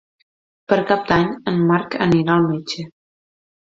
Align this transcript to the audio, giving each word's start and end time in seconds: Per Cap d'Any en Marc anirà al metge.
Per 0.71 0.77
Cap 0.91 1.03
d'Any 1.11 1.29
en 1.53 1.61
Marc 1.73 1.99
anirà 2.09 2.39
al 2.39 2.49
metge. 2.55 2.87